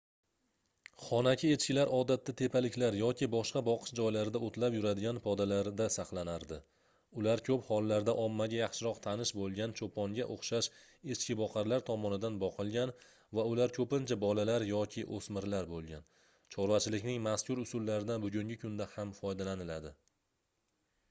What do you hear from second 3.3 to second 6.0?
boshqa boqish joylarida oʻtlab yuradigan podalarda